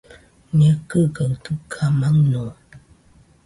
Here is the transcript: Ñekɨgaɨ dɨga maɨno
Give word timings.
Ñekɨgaɨ 0.59 1.29
dɨga 1.43 1.83
maɨno 1.99 2.43